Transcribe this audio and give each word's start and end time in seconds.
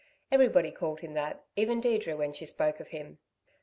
Everybody 0.31 0.71
called 0.71 1.01
him 1.01 1.13
that 1.13 1.43
even 1.55 1.79
Deirdre 1.79 2.15
when 2.17 2.33
she 2.33 2.47
spoke 2.47 2.79
of 2.79 2.87
him. 2.87 3.19